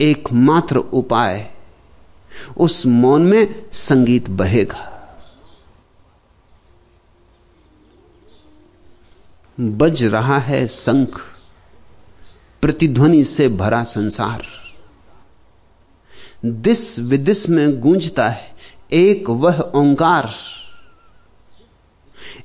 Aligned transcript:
एकमात्र 0.00 0.76
उपाय, 0.76 1.50
उस 2.56 2.86
मौन 2.86 3.22
में 3.22 3.64
संगीत 3.72 4.30
बहेगा। 4.30 4.86
बज 9.60 10.02
रहा 10.02 10.38
है 10.38 10.68
शंख, 10.68 11.20
प्रतिध्वनि 12.62 13.24
से 13.24 13.48
भरा 13.48 13.84
संसार। 13.84 14.42
दिस 16.44 16.98
विदिस 16.98 17.48
में 17.48 17.80
गूंजता 17.80 18.28
है, 18.28 18.56
एक 18.92 19.30
वह 19.30 19.60
ओंकार, 19.60 20.30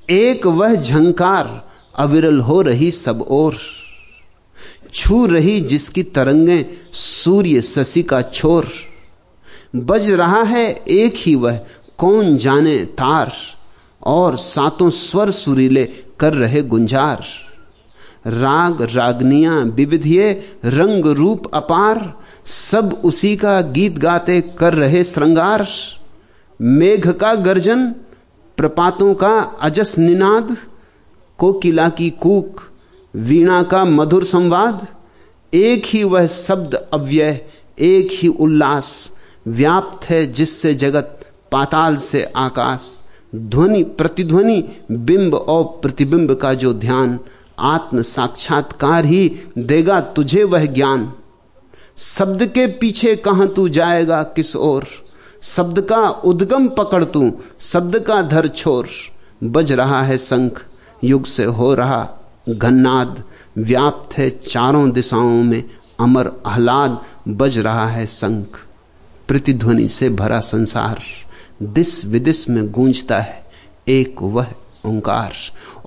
एक 0.10 0.46
वह 0.46 0.76
झंकार, 0.76 1.70
अविरल 1.96 2.40
हो 2.40 2.62
रही 2.62 2.92
सब 2.92 3.22
ओर। 3.22 3.58
छू 4.96 5.26
रही 5.26 5.62
जिसकी 5.62 6.04
तरंगें 6.04 6.66
सूर्य 6.94 7.62
शशि 7.62 8.04
का 8.04 8.22
छोर। 8.22 8.68
बज 9.76 10.12
रहा 10.12 10.44
है 10.44 10.74
एक 10.90 11.14
ही 11.18 11.36
वह, 11.36 11.60
कौन 11.98 12.38
जाने 12.38 12.78
तार? 12.78 13.32
और 14.04 14.38
सातों 14.38 14.90
स्वर 14.90 15.32
सुरीले 15.32 15.86
कर 16.20 16.34
रहे 16.34 16.62
गुंजार। 16.62 17.26
राग 18.28 18.82
रागनियाँ 18.82 19.64
विविधिये 19.64 20.50
रंग 20.66 21.06
रूप 21.06 21.56
अपार। 21.56 22.14
सब 22.46 23.02
उसी 23.04 23.36
का 23.36 23.62
गीत 23.62 23.98
गाते 23.98 24.42
कर 24.42 24.74
रहे 24.74 25.04
श्रृंगार। 25.04 25.68
मेघ 26.62 27.12
का 27.12 27.36
गर्जन, 27.36 27.88
प्रपातों 28.58 29.14
का 29.14 29.58
अजस 29.62 29.98
निनाद। 29.98 30.58
कोकिला 31.38 31.90
की 31.90 32.10
कूक 32.10 32.62
वीणा 33.16 33.64
का 33.64 33.86
मधुर 33.86 34.24
संवाद, 34.24 34.88
एक 35.54 35.86
ही 35.86 36.04
वह 36.04 36.28
शब्द 36.28 36.76
अव्यय, 36.76 37.46
एक 37.80 38.08
ही 38.12 38.28
उल्लास, 38.28 39.12
व्याप्त 39.48 40.10
है 40.10 40.26
जिससे 40.26 40.74
जगत 40.74 41.20
पाताल 41.52 41.96
से 41.96 42.24
आकाश। 42.24 43.04
ध्वनि, 43.36 43.84
प्रतिध्वनि, 43.84 44.64
बिंब 44.92 45.34
और 45.34 45.64
प्रतिबिंब 45.64 46.34
का 46.34 46.54
जो 46.54 46.74
ध्यान, 46.74 47.20
आत्म 47.60 48.02
साक्षात्कार 48.02 49.06
ही 49.06 49.36
देगा 49.58 50.02
तुझे 50.02 50.44
वह 50.44 50.66
ज्ञान। 50.66 51.14
शब्द 51.98 52.46
के 52.46 52.68
पीछे 52.68 53.16
कहाँ 53.16 53.48
तू 53.48 53.70
जाएगा 53.70 54.24
किस 54.24 54.56
ओर? 54.56 54.86
शब्द 55.42 55.82
का 55.82 56.08
उद्गम 56.08 56.68
पकड़ 56.68 57.04
तू, 57.04 57.34
शब्द 57.60 58.00
का 58.00 58.22
धर 58.22 58.48
छोर। 58.48 58.88
बज 59.44 59.72
रहा 59.72 60.04
है 60.04 60.18
शंख, 60.18 60.62
युग 61.04 61.24
से 61.24 61.44
हो 61.44 61.76
रहा 61.76 62.22
घन्नाद 62.50 63.24
व्याप्त 63.58 64.18
है 64.18 64.30
चारों 64.30 64.92
दिशाओं 64.92 65.44
में, 65.44 65.64
अमर 66.00 66.32
आह्लाद 66.46 67.04
बज 67.28 67.58
रहा 67.58 67.88
है 67.88 68.06
शंख 68.06 68.66
प्रतिध्वनि 69.28 69.88
से 69.88 70.10
भरा 70.10 70.40
संसार 70.40 71.02
दिस 71.64 72.06
विदिस 72.06 72.50
में 72.50 72.72
गूंजता 72.72 73.20
है, 73.20 73.46
एक 73.88 74.16
वह 74.22 74.48
ओंकार। 74.86 75.34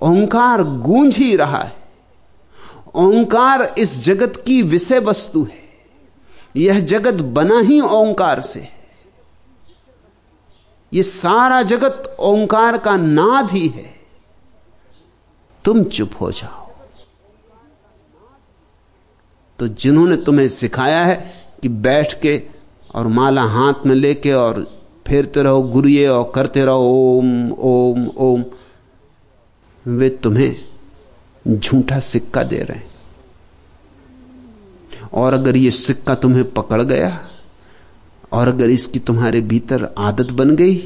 ओंकार 0.03 0.63
गूंज 0.63 1.15
ही 1.15 1.35
रहा 1.35 1.59
है। 1.59 1.75
ओंकार 2.95 3.75
इस 3.77 4.03
जगत 4.03 4.43
की 4.45 4.61
विषय 4.61 4.99
वस्तु 4.99 5.43
है। 5.43 5.69
यह 6.55 6.79
जगत 6.79 7.13
बना 7.13 7.59
ही 7.59 7.81
ओंकार 7.81 8.41
से 8.41 8.67
यह 10.93 11.03
सारा 11.03 11.61
जगत 11.61 12.15
ओंकार 12.19 12.77
का 12.77 12.97
नाद 12.97 13.51
ही 13.51 13.67
है। 13.67 13.98
तुम 15.69 15.83
चुप 15.85 16.11
हो 16.21 16.31
जाओ। 16.31 16.67
तो 19.59 19.67
जिन्होंने 19.67 20.15
तुम्हें 20.17 20.47
सिखाया 20.49 21.03
है 21.05 21.15
कि 21.61 21.69
बैठ 21.69 22.19
के 22.21 22.41
और 22.95 23.07
माला 23.07 23.43
हाथ 23.45 23.85
में 23.85 23.95
लेके 23.95 24.33
और 24.33 24.61
फेरते 25.07 25.43
रहो 25.43 25.61
गुरिये 25.63 26.07
और 26.07 26.31
करते 26.35 26.65
रहो, 26.65 26.77
ओम 27.09 27.51
ओम 27.51 28.07
ओम, 28.17 28.43
वे 29.85 30.09
तुम्हें 30.17 30.55
झूठा 31.45 31.99
सिक्का 32.01 32.43
दे 32.43 32.57
रहे 32.59 32.77
हैं। 32.77 32.87
और 35.13 35.33
अगर 35.33 35.57
ये 35.57 35.71
सिक्का 35.71 36.15
तुम्हें 36.15 36.51
पकड़ 36.51 36.81
गया, 36.83 37.19
और 38.33 38.47
अगर 38.47 38.69
इसकी 38.69 38.99
तुम्हारे 39.01 39.41
भीतर 39.43 39.93
आदत 39.97 40.31
बन 40.33 40.55
गई 40.55 40.77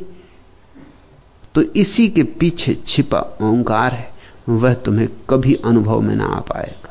तो 1.56 1.62
इसी 1.62 2.08
के 2.09 2.24
पीछे 2.24 2.74
छिपा 2.78 3.19
ओंकार 3.41 3.94
है। 3.94 4.12
वह 4.50 4.74
तुम्हें 4.74 5.09
कभी 5.30 5.56
अनुभव 5.56 6.02
में 6.02 6.16
ना 6.16 6.26
आ 6.26 6.40
पाएगा। 6.40 6.90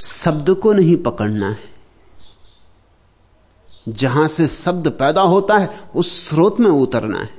शब्द 0.00 0.50
को 0.50 0.72
नहीं 0.72 0.96
पकड़ना 0.96 1.48
है। 1.48 1.76
जहाँ 3.88 4.28
से 4.28 4.46
शब्द 4.46 4.88
पैदा 4.88 5.22
होता 5.22 5.56
है, 5.56 5.80
उस 5.94 6.30
स्रोत 6.30 6.60
में 6.60 6.70
उतरना 6.70 7.18
है। 7.18 7.30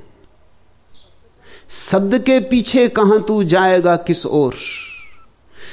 शब्द 1.70 2.18
के 2.18 2.40
पीछे 2.40 2.88
कहाँ 2.88 3.22
तू 3.22 3.44
जाएगा 3.44 3.96
किस 3.96 4.26
ओर? 4.26 4.54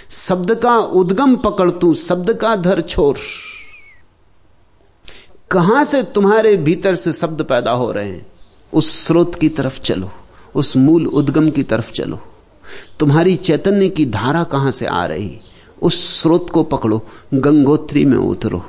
शब्द 0.09 0.55
का 0.55 0.77
उद्गम 0.77 1.35
पकड़ 1.35 1.71
तू, 1.71 1.93
शब्द 1.93 2.33
का 2.33 2.55
धर 2.55 2.81
छोर। 2.81 3.17
कहाँ 5.55 5.85
से 5.85 6.03
तुम्हारे 6.03 6.57
भीतर 6.57 6.95
से 6.95 7.13
शब्द 7.13 7.41
पैदा 7.41 7.71
हो 7.71 7.91
रहे 7.91 8.09
हैं? 8.09 8.31
उस 8.73 9.07
स्रोत 9.07 9.35
की 9.35 9.49
तरफ़ 9.49 9.79
चलो, 9.79 10.11
उस 10.55 10.77
मूल 10.77 11.07
उद्गम 11.07 11.49
की 11.49 11.63
तरफ़ 11.63 11.91
चलो। 11.91 12.19
तुम्हारी 12.99 13.35
चैतन्य 13.35 13.89
की 13.89 14.05
धारा 14.05 14.43
कहाँ 14.43 14.71
से 14.71 14.85
आ 14.85 15.05
रही? 15.05 15.39
उस 15.81 16.21
स्रोत 16.21 16.49
को 16.49 16.63
पकड़ो, 16.63 17.07
गंगोत्री 17.33 18.05
में 18.05 18.17
उतरो। 18.17 18.65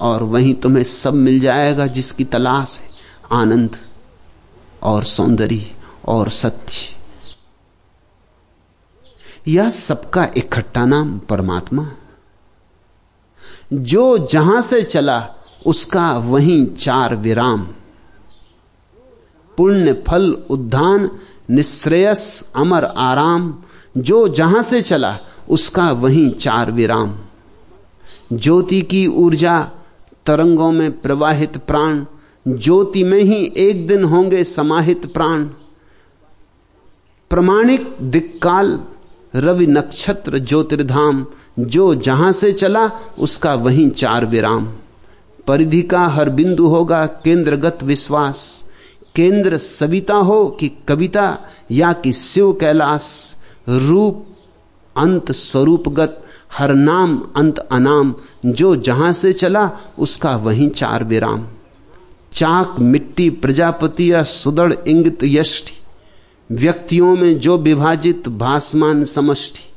और 0.00 0.22
वहीं 0.22 0.54
तुम्हें 0.54 0.84
सब 0.84 1.14
मिल 1.14 1.40
जाएगा 1.40 1.86
जिसकी 1.86 2.24
तलाश 2.24 2.80
है, 2.80 2.88
आनंद 3.32 3.76
और 4.82 5.04
सौंदर्य 5.04 5.72
और 6.08 6.30
सत्य। 6.30 6.96
यह 9.48 9.70
सबका 9.70 10.28
इकट्ठा 10.36 10.86
नाम 10.86 11.18
परमात्मा 11.18 11.92
जो 13.72 14.18
जहाँ 14.18 14.62
से 14.62 14.82
चला, 14.82 15.28
उसका 15.66 16.18
वहीं 16.18 16.66
चार 16.66 17.16
विराम। 17.16 17.62
पुण्य, 19.56 20.02
फल, 20.08 20.32
उद्धान, 20.50 21.10
निश्रेयस, 21.50 22.52
अमर 22.56 22.84
आराम, 22.84 23.54
जो 23.96 24.28
जहाँ 24.28 24.62
से 24.62 24.82
चला, 24.82 25.18
उसका 25.50 25.92
वहीं 25.92 26.30
चार 26.30 26.70
विराम। 26.70 27.14
ज्योति 28.32 28.80
की 28.80 29.06
ऊर्जा, 29.06 29.70
तरंगों 30.26 30.72
में 30.72 31.00
प्रवाहित 31.00 31.56
प्राण, 31.56 32.04
ज्योति 32.48 33.04
में 33.04 33.20
ही 33.20 33.52
एक 33.56 33.86
दिन 33.86 34.04
होंगे 34.04 34.44
समाहित 34.44 35.14
प्राण। 35.14 35.44
प्रमाणिक 37.30 37.96
दिक्काल, 38.00 38.80
रवि 39.36 39.66
नक्षत्र, 39.66 40.38
ज्योतिर्धाम 40.38 41.26
जो 41.58 41.94
जहाँ 41.94 42.32
से 42.32 42.52
चला, 42.52 42.90
उसका 43.18 43.54
वहीं 43.54 43.90
चार 43.90 44.24
विराम। 44.24 44.68
परिधि 45.46 45.82
का 45.82 46.00
हर 46.00 46.30
बिंदु 46.30 46.66
होगा 46.66 47.06
केंद्रगत 47.06 47.78
विश्वास। 47.82 48.64
केंद्र 49.14 49.56
सविता 49.56 50.14
हो 50.14 50.56
कि 50.60 50.70
कविता 50.88 51.38
या 51.70 51.92
कि 51.92 52.12
शिव 52.12 52.52
कैलाश। 52.52 53.36
रूप 53.68 54.26
अंत 54.96 55.32
स्वरूपगत, 55.32 56.22
हर 56.58 56.74
नाम 56.74 57.22
अंत 57.36 57.58
अनाम। 57.58 58.14
जो 58.46 58.76
जहाँ 58.76 59.12
से 59.12 59.32
चला, 59.32 59.70
उसका 59.98 60.36
वहीं 60.36 60.70
चार 60.70 61.04
विराम। 61.04 61.46
चाक 62.34 62.76
मिट्टी 62.80 63.30
प्रजापति 63.30 64.12
या 64.12 64.22
सुदड़ 64.22 64.74
इंगित 64.88 65.18
यष्टि। 65.24 65.72
व्यक्तियों 66.54 67.16
में 67.16 67.40
जो 67.40 67.58
विभाजित 67.58 68.28
भासमान 68.28 69.04
समष्टि। 69.04 69.71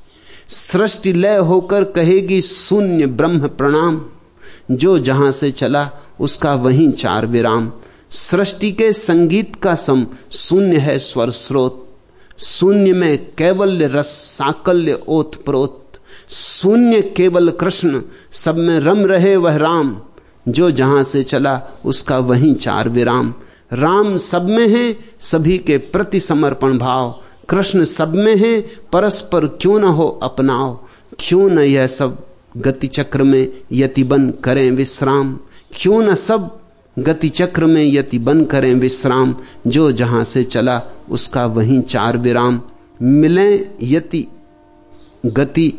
सृष्टि 0.50 1.13
लय 1.13 1.38
होकर 1.38 1.83
कहेगी, 1.83 2.42
शून्य 2.42 3.06
ब्रह्म 3.06 3.47
प्रणाम। 3.47 4.06
जो 4.71 5.00
जहाँ 5.00 5.31
से 5.31 5.51
चला, 5.51 5.89
उसका 6.19 6.53
वहीं 6.53 6.92
चार 6.92 7.25
विराम। 7.25 7.71
सृष्टि 8.09 8.71
के 8.71 8.94
संगीत 8.94 9.56
का 9.56 9.75
सम 9.75 10.07
शून्य 10.31 10.77
है 10.77 11.00
स्वर 11.00 11.30
स्रोत। 11.30 11.89
शून्य 12.39 12.94
में 12.94 13.25
कैवल्य 13.38 13.88
रस 13.88 14.06
साकल्य 14.06 15.03
ओत 15.07 15.36
प्रोत। 15.36 15.81
शून्य 16.30 17.01
केवल 17.01 17.50
कृष्ण, 17.50 18.01
सब 18.31 18.56
में 18.56 18.80
रम 18.80 19.06
रहे 19.06 19.36
वह 19.36 19.56
राम। 19.56 20.01
जो 20.47 20.71
जहाँ 20.71 21.03
से 21.03 21.24
चला, 21.24 21.62
उसका 21.86 22.19
वहीं 22.19 22.56
चार 22.56 22.89
विराम। 22.89 23.33
राम 23.74 24.18
सब 24.18 24.50
में 24.50 24.68
है, 24.69 24.95
सभी 25.19 25.57
के 25.57 25.77
प्रति 25.77 26.19
समर्पण 26.19 26.77
भाव। 26.77 27.21
कृष्ण 27.50 27.86
सब 27.86 28.15
में 28.15 28.36
है, 28.36 28.62
परस्पर 28.94 29.45
क्यों 29.45 29.80
न 29.80 29.83
हो 29.83 30.19
अपनाओ? 30.24 30.80
क्यों 31.19 31.50
न 31.50 31.59
यह 31.59 31.88
सब 31.88 32.25
गति 32.57 32.88
चक्र 32.88 33.24
में 33.24 33.51
यति 33.71 34.03
बन 34.03 34.31
करें 34.31 34.71
विश्राम? 34.71 35.39
क्यों 35.74 36.03
न 36.03 36.15
सब 36.15 36.59
गति 37.00 37.30
चक्र 37.30 37.65
में 37.65 37.86
यति 37.86 38.19
बन 38.19 38.45
करें 38.45 38.74
विश्राम? 38.74 39.36
जो 39.68 39.92
जहाँ 39.92 40.24
से 40.24 40.44
चला, 40.44 40.81
उसका 41.09 41.45
वहीं 41.45 41.81
चार 41.81 42.18
विराम। 42.18 42.62
मिले 43.01 43.68
यति 43.83 44.27
गति, 45.25 45.74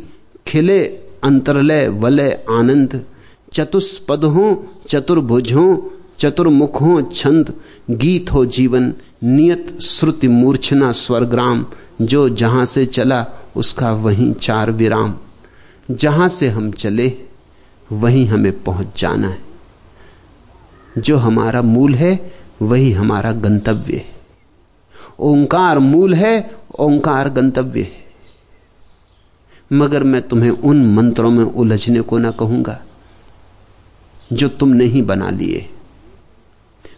खिले 0.46 0.86
अंतरलय 1.24 1.88
वलय 1.88 2.44
आनंद। 2.50 3.04
चतुष्पद 3.52 4.24
हो, 4.24 4.66
चतुर्भुज 4.88 5.52
हो 5.52 5.92
चतुर्मुख 6.18 6.80
हो 6.80 7.02
छंद, 7.02 7.54
गीत 7.90 8.32
हो 8.32 8.46
जीवन, 8.46 8.94
नियत 9.24 9.80
श्रुति 9.80 10.28
मूर्छना 10.28 10.92
स्वर्ग्राम, 10.92 11.66
जो 12.02 12.28
जहाँ 12.28 12.66
से 12.66 12.86
चला 12.86 13.26
उसका 13.56 13.92
वहीं 13.92 14.32
चार 14.32 14.70
विराम। 14.70 15.14
जहाँ 15.90 16.28
से 16.28 16.48
हम 16.48 16.72
चले, 16.72 17.16
वहीं 17.92 18.26
हमें 18.26 18.64
पहुँच 18.64 19.00
जाना 19.00 19.28
है। 19.28 19.40
जो 20.98 21.16
हमारा 21.16 21.62
मूल 21.62 21.94
है, 21.94 22.32
वही 22.62 22.92
हमारा 22.92 23.32
गंतव्य 23.32 23.96
है। 23.96 24.16
ओंकार 25.20 25.78
मूल 25.78 26.14
है, 26.14 26.50
ओंकार 26.80 27.28
गंतव्य 27.28 27.80
है। 27.80 28.06
मगर 29.72 30.02
मैं 30.02 30.28
तुम्हें 30.28 30.50
उन 30.50 30.94
मंत्रों 30.94 31.30
में 31.30 31.44
उलझने 31.44 32.00
को 32.00 32.18
ना 32.18 32.30
कहूँगा, 32.30 32.82
जो 34.32 34.48
तुमने 34.48 34.84
ही 34.84 35.02
बना 35.02 35.30
लिए। 35.30 35.70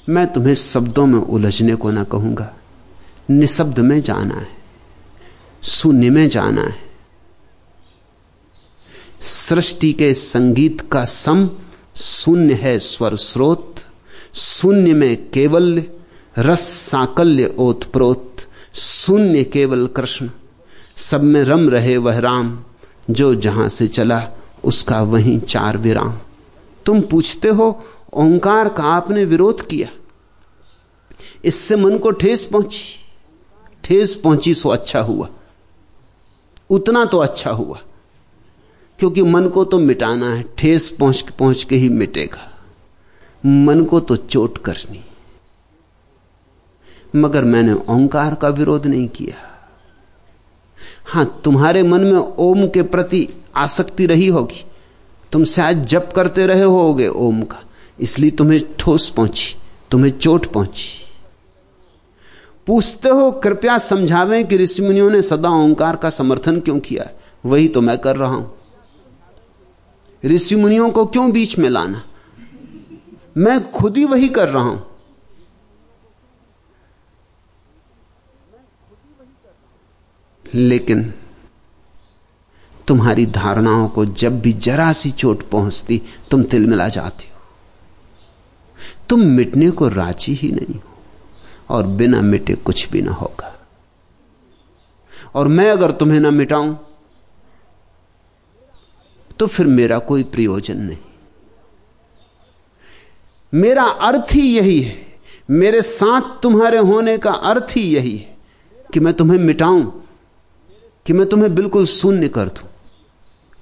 मैं 0.08 0.32
तुम्हें 0.32 0.54
शब्दों 0.54 1.06
में 1.06 1.18
उलझने 1.18 1.74
को 1.74 1.90
ना 1.90 2.04
कहूँगा। 2.04 2.56
निशब्द 3.30 3.78
में 3.78 4.02
जाना 4.02 4.34
है। 4.34 4.48
शून्य 5.62 6.10
में 6.10 6.28
जाना 6.28 6.62
है। 6.62 6.74
सृष्टि 9.20 9.92
के 9.92 10.14
संगीत 10.14 10.80
का 10.92 11.04
सम 11.04 11.50
शून्य 11.96 12.54
है 12.54 12.78
स्वर 12.78 13.16
स्रोत। 13.16 13.74
शून्य 14.34 14.92
में 14.92 15.30
केवल 15.30 15.84
रस 16.38 16.60
साकल्य 16.60 17.54
ओतप्रोत 17.58 18.36
शून्य 18.74 19.44
केवल 19.44 19.86
कृष्ण। 19.86 20.30
सब 20.96 21.22
में 21.22 21.42
रम 21.42 21.70
रहे 21.70 21.96
वह 21.96 22.18
राम। 22.18 22.64
जो 23.10 23.34
जहाँ 23.34 23.68
से 23.68 23.88
चला, 23.88 24.28
उसका 24.64 25.02
वहीं 25.02 25.40
चार 25.40 25.76
विराम। 25.76 26.18
तुम 26.86 27.00
पूछते 27.00 27.48
हो 27.48 27.84
ओंकार 28.12 28.68
का 28.68 28.82
आपने 28.82 29.24
विरोध 29.24 29.66
किया। 29.66 29.88
इससे 31.44 31.76
मन 31.76 31.98
को 31.98 32.10
ठेस 32.10 32.44
पहुँची। 32.44 33.04
ठेस 33.84 34.14
पहुँची 34.14 34.54
सो 34.54 34.68
अच्छा 34.68 35.00
हुआ। 35.00 35.28
उतना 36.70 37.04
तो 37.04 37.18
अच्छा 37.18 37.50
हुआ। 37.50 37.78
क्योंकि 38.98 39.22
मन 39.22 39.48
को 39.48 39.64
तो 39.64 39.78
मिटाना 39.78 40.32
है। 40.32 40.44
ठेस 40.58 40.96
पहुँच 41.00 41.20
पहुँच 41.20 41.64
के 41.64 41.76
ही 41.76 41.88
मिटेगा। 41.88 42.58
मन 43.46 43.84
को 43.84 44.00
तो 44.00 44.16
चोट 44.16 44.58
करनी। 44.58 45.04
मगर 47.16 47.44
मैंने 47.44 47.72
ओंकार 47.72 48.34
का 48.34 48.48
विरोध 48.48 48.86
नहीं 48.86 49.08
किया। 49.08 49.44
हाँ, 51.06 51.40
तुम्हारे 51.44 51.82
मन 51.82 52.00
में 52.00 52.20
ओम 52.38 52.68
के 52.68 52.82
प्रति 52.82 53.28
आसक्ति 53.56 54.06
रही 54.06 54.26
होगी। 54.26 54.64
तुम 55.32 55.44
शायद 55.44 55.84
जप 55.84 56.12
करते 56.16 56.46
रहे 56.46 56.62
होगे 56.62 57.08
ओम 57.08 57.42
का। 57.42 57.62
इसलिए 58.00 58.30
तुम्हें 58.30 58.76
ठोस 58.78 59.08
पहुँची, 59.08 59.56
तुम्हें 59.90 60.18
चोट 60.18 60.46
पहुँची। 60.46 61.04
पूछते 62.66 63.08
हो, 63.08 63.30
कृपया 63.30 63.78
समझावें 63.78 64.48
कि 64.48 64.56
ऋषि 64.56 64.82
मुनियों 64.82 65.10
ने 65.10 65.22
सदा 65.22 65.48
ओंकार 65.48 65.96
का 65.96 66.10
समर्थन 66.10 66.60
क्यों 66.60 66.80
किया? 66.80 67.10
वही 67.46 67.68
तो 67.68 67.80
मैं 67.80 67.98
कर 67.98 68.16
रहा 68.16 68.28
हूँ। 68.28 68.54
ऋषि 70.24 70.56
मुनियों 70.56 70.90
को 70.90 71.06
क्यों 71.06 71.32
बीच 71.32 71.58
में 71.58 71.68
लाना? 71.68 72.02
मैं 73.36 73.70
खुद 73.70 73.96
ही 73.96 74.04
वही 74.04 74.28
कर 74.28 74.48
रहा 74.48 74.62
हूँ। 74.62 74.86
लेकिन 80.54 81.14
तुम्हारी 82.88 83.26
धारणाओं 83.26 83.88
को 83.88 84.04
जब 84.06 84.40
भी 84.40 84.52
जरा 84.52 84.92
सी 84.92 85.10
चोट 85.10 85.50
पहुँचती, 85.50 86.02
तुम 86.30 86.42
तिलमिला 86.42 86.88
जाती 86.88 87.28
हो। 87.28 87.37
तुम 89.10 89.20
मिटने 89.26 89.70
को 89.70 89.88
राज़ी 89.88 90.32
ही 90.32 90.50
नहीं 90.52 90.74
हो, 90.74 90.90
और 91.68 91.86
बिना 91.86 92.20
मिटे 92.22 92.54
कुछ 92.56 92.88
भी 92.90 93.02
ना 93.02 93.12
होगा। 93.12 93.54
और 95.34 95.48
मैं 95.48 95.70
अगर 95.70 95.90
तुम्हें 95.90 96.20
ना 96.20 96.30
मिटाऊं 96.30 96.74
तो 99.40 99.46
फिर 99.46 99.66
मेरा 99.66 99.98
कोई 100.00 100.22
प्रयोजन 100.24 100.78
नहीं। 100.78 100.96
मेरा 103.52 103.82
अर्थ 103.82 104.34
ही 104.34 104.42
यही 104.56 104.80
है, 104.80 104.96
मेरे 105.50 105.82
साथ 105.82 106.40
तुम्हारे 106.42 106.78
होने 106.78 107.16
का 107.18 107.30
अर्थ 107.30 107.76
ही 107.76 107.82
यही 107.82 108.16
है, 108.16 108.36
कि 108.92 109.00
मैं 109.00 109.14
तुम्हें 109.14 109.38
मिटाऊं, 109.38 109.84
कि 111.06 111.12
मैं 111.12 111.28
तुम्हें 111.28 111.54
बिल्कुल 111.54 111.86
शून्य 111.86 112.28
कर 112.28 112.48
दूँ, 112.48 112.68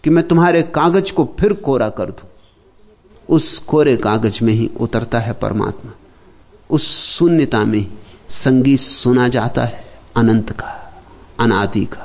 कि 0.04 0.10
मैं 0.10 0.26
तुम्हारे 0.28 0.62
कागज़ 0.75 1.12
को 1.12 1.25
फिर 1.40 1.52
कोरा 1.52 1.88
कर 1.90 2.10
दूँ। 2.10 2.25
उस 3.28 3.56
कोरे 3.58 3.96
कागज़ 3.96 4.44
में 4.44 4.52
ही 4.52 4.70
उतरता 4.81 5.19
है 5.19 5.32
परमात्मा। 5.32 5.93
उस 6.70 6.88
शून्यता 7.06 7.64
में 7.64 7.87
संगीत 8.28 8.81
सुना 8.81 9.28
जाता 9.28 9.64
है 9.64 9.84
अनंत 10.17 10.50
का, 10.52 10.69
अनादि 11.40 11.84
का। 11.84 12.02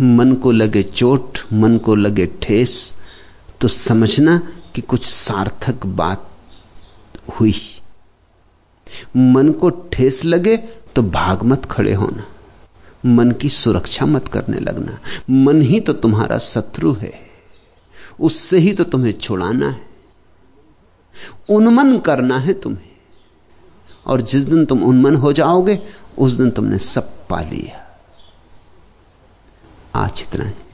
मन 0.00 0.34
को 0.34 0.52
लगे 0.52 0.82
चोट, 0.82 1.38
मन 1.52 1.78
को 1.78 1.94
लगे 1.94 2.26
ठेस 2.42 2.94
तो 3.60 3.68
समझना 3.68 4.38
कि 4.74 4.80
कुछ 4.80 5.06
सार्थक 5.06 5.86
बात 5.86 6.30
हुई। 7.30 7.54
मन 9.16 9.52
को 9.52 9.70
ठेस 9.70 10.24
लगे 10.24 10.56
तो 10.98 11.02
भाग 11.02 11.42
मत 11.42 11.64
खड़े 11.64 11.94
होना। 11.94 12.24
मन 13.06 13.30
की 13.30 13.48
सुरक्षा 13.48 14.06
मत 14.06 14.28
करने 14.28 14.58
लगना। 14.58 14.98
मन 15.30 15.60
ही 15.60 15.80
तो 15.80 15.92
तुम्हारा 15.92 16.38
शत्रु 16.38 16.92
है। 16.92 17.12
उससे 18.20 18.58
ही 18.58 18.72
तो 18.72 18.84
तुम्हें 18.84 19.18
छुड़ाना 19.18 19.68
है। 19.68 19.88
उन्मन 21.48 21.98
करना 21.98 22.38
है 22.38 22.52
तुम्हें। 22.52 22.96
और 24.06 24.20
जिस 24.20 24.44
दिन 24.44 24.64
तुम 24.64 24.82
उन्मन 24.82 25.16
हो 25.16 25.32
जाओगे, 25.32 25.82
उस 26.18 26.32
दिन 26.32 26.50
तुमने 26.50 26.78
सब 26.78 27.28
पा 27.28 27.40
लिया। 27.40 28.00
आज 29.94 30.24
इतना 30.28 30.44
है। 30.44 30.67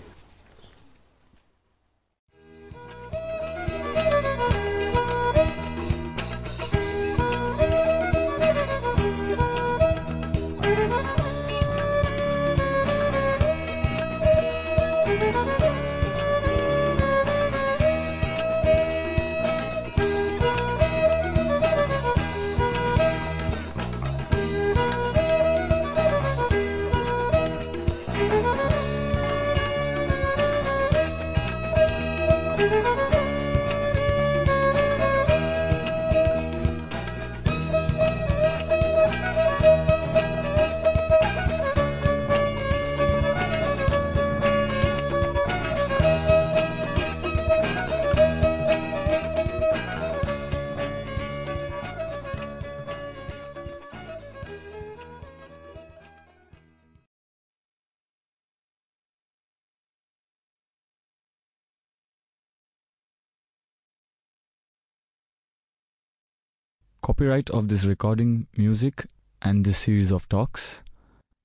Copyright 67.05 67.51
of 67.51 67.69
this 67.69 67.85
recording, 67.85 68.47
music, 68.57 69.05
and 69.43 69.63
this 69.67 69.77
series 69.77 70.11
of 70.11 70.27
talks, 70.27 70.81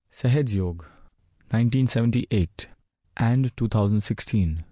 Sahaj 0.10 0.54
Yog, 0.54 0.86
1978 1.50 2.68
and 3.18 3.52
2016, 3.58 4.64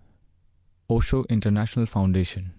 Osho 0.90 1.26
International 1.30 1.86
Foundation. 1.86 2.54